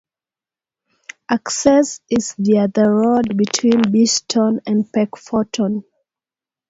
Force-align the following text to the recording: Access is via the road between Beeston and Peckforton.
Access 1.29 1.99
is 2.09 2.33
via 2.39 2.67
the 2.67 2.89
road 2.89 3.37
between 3.37 3.83
Beeston 3.91 4.59
and 4.65 4.91
Peckforton. 4.91 5.83